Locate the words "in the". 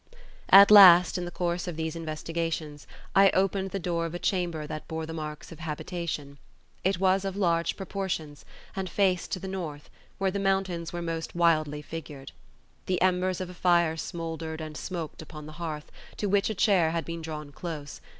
1.19-1.29